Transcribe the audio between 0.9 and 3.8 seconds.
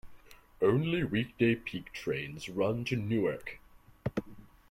weekday peak trains run to Newark.